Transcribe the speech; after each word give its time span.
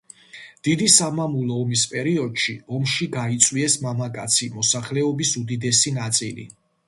დიდი 0.67 0.85
სამამულო 0.93 1.57
ომის 1.65 1.83
პერიოდში 1.91 2.55
ომში 2.79 3.07
გაიწვიეს 3.17 3.77
მამაკაცი 3.83 4.49
მოსახლეობის 4.57 5.35
უდიდესი 5.45 5.97
ნაწილი. 5.99 6.49